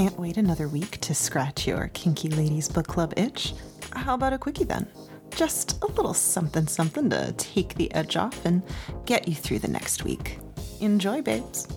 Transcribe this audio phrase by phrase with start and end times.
[0.00, 3.52] Can't wait another week to scratch your kinky ladies book club itch?
[3.92, 4.88] How about a quickie then?
[5.36, 8.62] Just a little something something to take the edge off and
[9.04, 10.38] get you through the next week.
[10.80, 11.68] Enjoy, babes.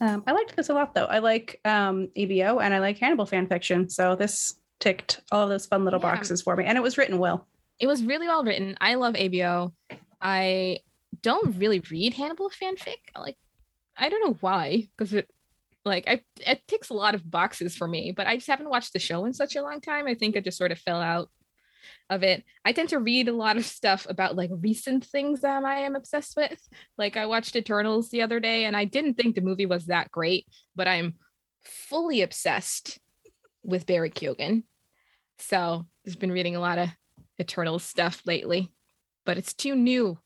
[0.00, 1.06] Um, I liked this a lot, though.
[1.06, 3.88] I like um, ABO and I like Hannibal fan fiction.
[3.90, 6.14] So this ticked all of those fun little Yeah.
[6.14, 7.48] boxes for me, and it was written well.
[7.80, 8.76] It was really well written.
[8.80, 9.72] I love ABO.
[10.22, 10.78] I
[11.22, 12.98] don't really read Hannibal fanfic.
[13.18, 13.36] Like,
[13.96, 15.28] I don't know why, because it,
[15.86, 18.12] like, I it ticks a lot of boxes for me.
[18.12, 20.06] But I just haven't watched the show in such a long time.
[20.06, 21.30] I think I just sort of fell out
[22.10, 22.44] of it.
[22.64, 25.96] I tend to read a lot of stuff about like recent things that I am
[25.96, 26.60] obsessed with.
[26.98, 30.10] Like, I watched Eternals the other day, and I didn't think the movie was that
[30.10, 31.14] great, but I'm
[31.64, 32.98] fully obsessed
[33.62, 34.64] with Barry Keoghan.
[35.38, 36.88] So, I've been reading a lot of
[37.40, 38.72] Eternals stuff lately,
[39.24, 40.18] but it's too new.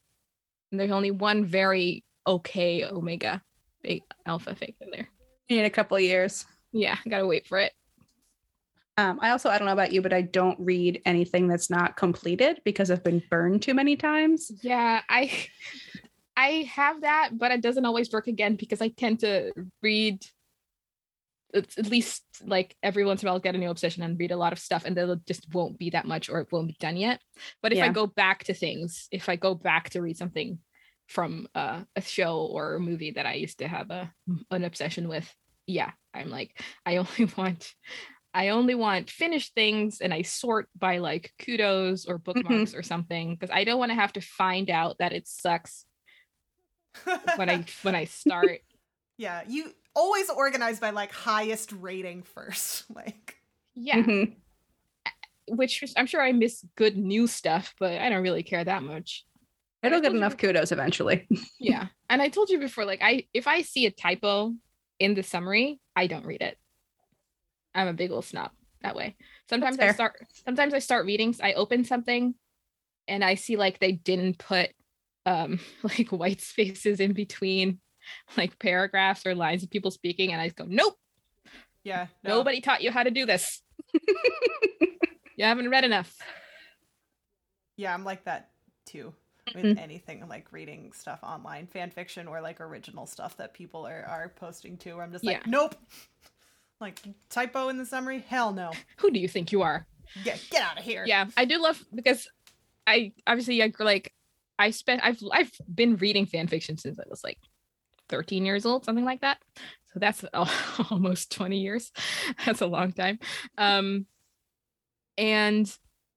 [0.70, 3.42] And there's only one very okay Omega
[4.26, 5.08] alpha fic in there.
[5.50, 6.46] Need a couple of years.
[6.72, 7.72] Yeah, I gotta wait for it.
[8.96, 11.96] Um, I also, I don't know about you, but I don't read anything that's not
[11.96, 14.52] completed because I've been burned too many times.
[14.62, 15.46] Yeah, I
[16.36, 19.52] I have that, but it doesn't always work again because I tend to
[19.82, 20.24] read
[21.52, 24.30] at least like every once in a while I'll get a new obsession and read
[24.30, 26.76] a lot of stuff and there just won't be that much or it won't be
[26.78, 27.20] done yet.
[27.60, 30.60] But if I go back to things, if I go back to read something
[31.08, 34.12] from uh, a show or a movie that I used to have a
[34.50, 35.34] an obsession with,
[35.70, 37.72] yeah, I'm like I only want
[38.32, 43.34] I only want finished things and I sort by like kudos or bookmarks or something
[43.34, 45.84] because I don't want to have to find out that it sucks
[47.36, 48.60] when I when I start.
[49.18, 52.84] yeah, you always organize by like highest rating first.
[52.94, 53.36] Like,
[53.74, 54.36] Yeah, Mhm.
[55.48, 59.24] which I'm sure I miss good new stuff, but I don't really care that much.
[59.82, 61.26] It'll I get told you enough kudos eventually.
[61.58, 64.54] Yeah, and I told you before, like I if I see a typo
[65.00, 66.56] in the summary, I don't read it.
[67.74, 68.52] I'm a big old snob
[68.82, 69.16] that way.
[69.48, 72.34] Sometimes I start sometimes I start reading, I open something
[73.08, 74.70] and I see like they didn't put
[75.26, 77.80] um like white spaces in between
[78.36, 80.96] like paragraphs or lines of people speaking and I go, Nope,
[81.82, 82.36] yeah, no.
[82.36, 83.62] nobody taught you how to do this.
[85.36, 86.14] you haven't read enough.
[87.76, 88.50] Yeah, I'm like that
[88.84, 89.14] too.
[89.54, 89.78] With Mhm.
[89.80, 94.28] anything like reading stuff online, fan fiction or like original stuff that people are, are
[94.36, 95.42] posting to, where I'm just like, Yeah.
[95.50, 95.74] nope.
[96.80, 98.20] Like typo in the summary?
[98.20, 98.72] Hell no.
[98.98, 99.86] Who do you think you are?
[100.24, 101.04] Get get out of here.
[101.06, 102.28] yeah i do love because
[102.84, 104.12] i obviously I, like
[104.58, 107.38] i spent i've i've been reading fan fiction since i was like
[108.08, 109.38] 13 years old something like that
[109.92, 110.24] so that's
[110.90, 111.92] almost 20 years
[112.44, 113.20] that's a long time
[113.56, 114.04] um
[115.16, 115.72] and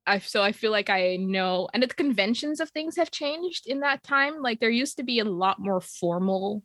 [0.06, 3.80] i so i feel like i know and the conventions of things have changed in
[3.82, 6.64] that time like there used to be a lot more formal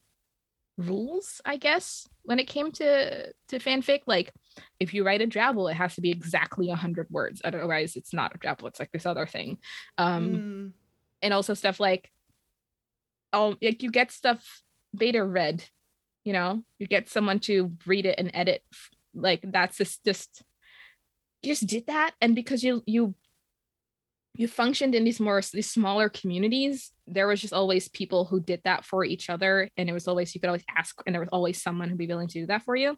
[0.77, 4.33] rules i guess when it came to to fanfic like
[4.81, 7.41] if you write a drabble, it has to be exactly 100 words.
[7.45, 8.69] Otherwise, it's not a drabble.
[8.69, 9.59] It's like this other thing.
[9.97, 10.73] Um, Mm,
[11.23, 12.11] And also stuff like,
[13.33, 14.63] oh, like you get stuff
[14.97, 15.65] beta read,
[16.25, 18.63] you know, you get someone to read it and edit.
[19.15, 20.43] Like that's just, just,
[21.43, 22.15] you just did that.
[22.21, 23.15] And because you, you,
[24.39, 28.61] you functioned in these more these smaller communities there was just always people who did
[28.65, 31.29] that for each other and it was always you could always ask and there was
[31.33, 32.97] always someone who'd be willing to do that for you.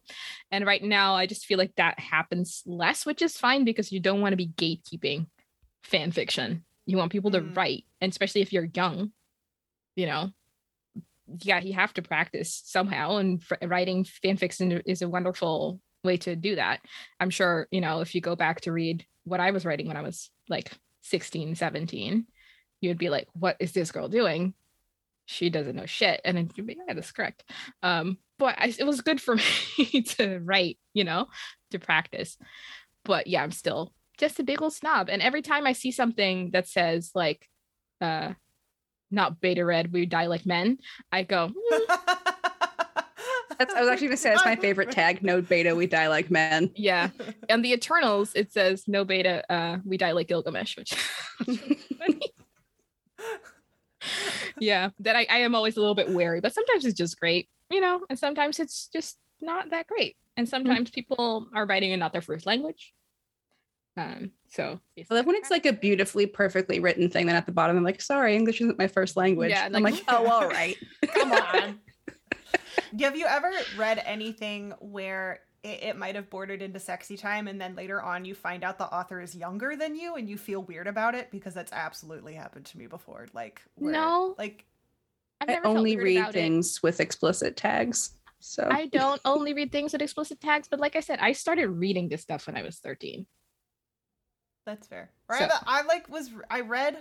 [0.50, 4.00] And right now i just feel like that happens less which is fine because you
[4.00, 5.26] don't want to be gatekeeping
[5.82, 6.64] fan fiction.
[6.86, 7.56] You want people to Mm.
[7.56, 9.12] write and especially if you're young
[9.96, 10.30] you know?
[11.42, 16.34] Yeah you have to practice somehow and writing fan fiction is a wonderful way to
[16.34, 16.80] do that.
[17.20, 19.96] I'm sure you know if you go back to read what i was writing when
[19.98, 20.72] i was like
[21.02, 22.26] 16 17
[22.80, 24.54] you'd be like what is this girl doing?
[25.26, 26.20] She doesn't know shit.
[26.24, 27.44] And then you'd be yeah that's correct.
[27.82, 29.36] Um but I, it was good for
[29.78, 31.26] me to write you know
[31.70, 32.36] to practice.
[33.04, 35.08] But yeah i'm still just a big old snob.
[35.08, 37.48] And every time i see something that says like
[38.00, 38.32] uh
[39.10, 40.78] not beta read we die like men
[41.10, 42.29] i go "Hmm,
[43.60, 45.22] That's, I was actually going to say that's my favorite tag.
[45.22, 46.70] No beta, we die like men.
[46.74, 47.10] yeah
[47.48, 50.94] and the eternals it says no beta uh we die like gilgamesh which
[54.58, 57.48] yeah that I, I am always a little bit wary but sometimes it's just great
[57.70, 62.00] you know and sometimes it's just not that great and sometimes people are writing in
[62.00, 62.94] not their first language
[63.98, 67.26] um so I love when it's like a beautifully, perfectly written thing.
[67.26, 69.50] Then at the bottom, I'm like, sorry, English isn't my first language.
[69.50, 70.76] Yeah, And I'm like- like, oh, all right.
[71.14, 71.78] Come on.
[73.00, 77.60] Have you ever read anything where it, it might have bordered into sexy time and
[77.60, 80.62] then later on you find out the author is younger than you and you feel
[80.62, 81.30] weird about it?
[81.30, 83.26] Because that's absolutely happened to me before.
[83.32, 84.34] Like, where, No.
[84.38, 84.64] Like,
[85.40, 86.34] I've never felt only read about it.
[86.34, 88.12] things with explicit tags.
[88.40, 91.68] So I don't only read things with explicit tags, but like I said, I started
[91.68, 93.26] reading this stuff when I was 13.
[94.66, 95.10] That's fair.
[95.28, 95.50] Right.
[95.50, 96.98] So- I, I like was I read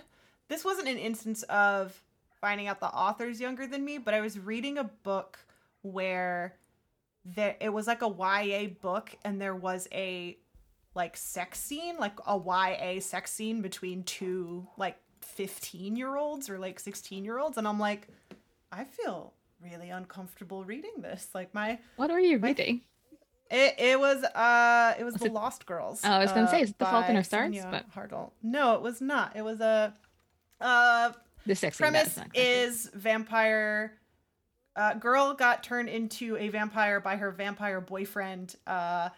[0.48, 1.98] this wasn't an instance of
[2.40, 5.38] finding out the author's younger than me, but I was reading a book
[5.82, 6.56] where
[7.24, 10.36] there it was like a YA book and there was a
[10.94, 16.58] like sex scene, like a YA sex scene between two like 15 year olds or
[16.58, 18.08] like 16 year olds and I'm like
[18.72, 21.28] I feel really uncomfortable reading this.
[21.34, 22.80] Like my What are you My- reading?
[23.50, 26.00] it, it was uh it was, Was the it- Lost Girls.
[26.04, 27.46] Oh, I was gonna uh, say, is it The Fault in Our Stars?
[27.54, 28.30] Sonia But- Hartl.
[28.42, 29.36] No, it was not.
[29.36, 29.94] It was a
[30.60, 31.12] uh
[31.46, 33.92] The sex premise is vampire
[34.76, 39.08] uh girl got turned into a vampire by her vampire boyfriend uh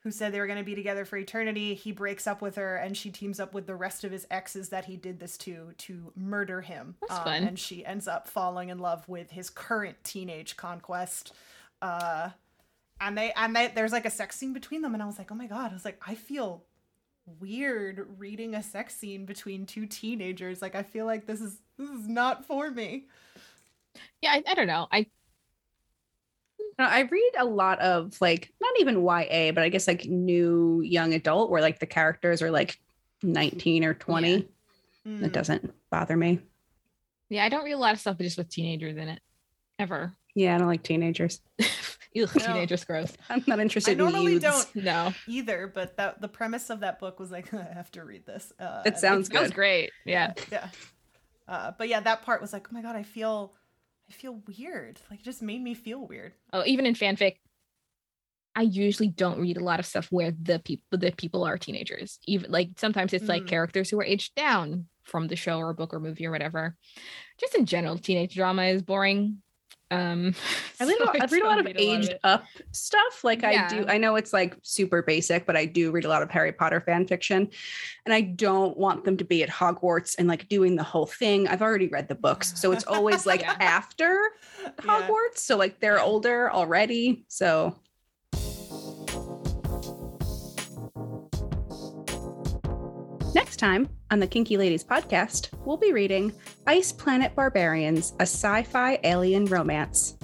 [0.00, 1.74] who said they were going to be together for eternity.
[1.74, 4.68] He breaks up with her and she teams up with the rest of his exes
[4.68, 6.94] that he did this to to murder him.
[7.02, 7.44] Um, That's fun.
[7.44, 11.32] And she ends up falling in love with his current teenage conquest.
[11.82, 12.30] Uh
[13.00, 15.30] and they and they there's like a sex scene between them and I was like,
[15.30, 16.64] "Oh my god." I was like, "I feel
[17.40, 20.62] weird reading a sex scene between two teenagers.
[20.62, 23.06] Like I feel like this is this is not for me."
[24.22, 24.86] Yeah, I, I don't know.
[24.90, 25.06] I
[26.78, 30.80] No, I read a lot of like not even YA, but I guess like new
[30.84, 32.78] young adult where like the characters are like
[33.22, 34.34] 19 or 20.
[34.34, 34.48] It
[35.06, 35.32] Mm.
[35.32, 36.38] doesn't bother me.
[37.30, 39.20] yeah, I don't read a lot of stuff just with teenagers in it.
[39.78, 40.14] Ever.
[40.34, 41.40] Yeah, I don't like teenagers.
[41.60, 41.66] Ugh,
[42.14, 42.26] No.
[42.26, 43.12] teenagers gross.
[43.30, 44.66] I'm not interested I normally in youths.
[44.72, 45.14] don't No.
[45.26, 48.52] either, but that the premise of that book was like I have to read this.
[48.60, 49.54] Uh, It sounds That was good.
[49.54, 49.90] great.
[50.04, 50.34] Yeah.
[50.52, 50.68] yeah.
[51.46, 53.54] Uh, but yeah, that part was like, oh my god, I feel,
[54.08, 55.00] I feel weird.
[55.10, 56.32] Like, it just made me feel weird.
[56.52, 57.36] Oh, even in fanfic,
[58.54, 62.18] I usually don't read a lot of stuff where the people the people are teenagers.
[62.26, 63.48] Even like sometimes it's like Mm.
[63.48, 66.74] characters who are aged down from the show or book or movie or whatever.
[67.38, 69.42] Just in general, teenage drama is boring.
[69.90, 70.34] Um,
[70.80, 72.20] I read, a so lot, read a lot of aged it.
[72.24, 73.24] up stuff.
[73.24, 76.22] Like I do, I know it's like super basic, but I do read a lot
[76.22, 77.48] of Harry Potter fan fiction,
[78.04, 81.48] and I don't want them to be at Hogwarts and like doing the whole thing.
[81.48, 83.56] I've already read the books, so it's always like Yeah.
[83.60, 84.20] after
[84.62, 84.70] Yeah.
[84.78, 85.38] Hogwarts.
[85.38, 87.24] So like they're older already.
[87.28, 87.74] So
[93.34, 96.32] next time on the Kinky Ladies podcast, we'll be reading
[96.66, 100.16] Ice Planet Barbarians, a sci-fi alien romance.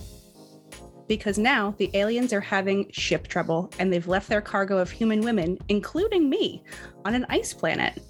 [1.06, 5.20] Because now the aliens are having ship trouble and they've left their cargo of human
[5.20, 6.62] women, including me,
[7.04, 8.02] on an ice planet.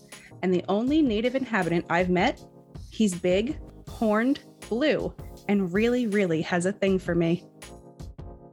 [0.43, 2.45] And the only native inhabitant I've met,
[2.91, 3.59] he's big,
[3.89, 5.13] horned, blue,
[5.49, 7.45] and really, really has a thing for me.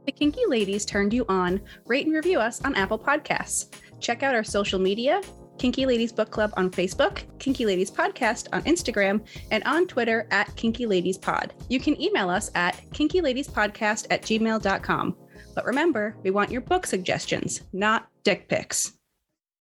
[0.06, 1.60] The Kinky Ladies turned you on.
[1.86, 3.72] Rate and review us on Apple Podcasts.
[4.00, 5.20] Check out our social media
[5.58, 10.54] Kinky Ladies Book Club on Facebook, Kinky Ladies Podcast on Instagram, and on Twitter at
[10.56, 11.54] Kinky Ladies Pod.
[11.68, 15.16] You can email us at kinkyladiespodcast at gmail.com.
[15.54, 18.94] But remember, we want your book suggestions, not dick pics.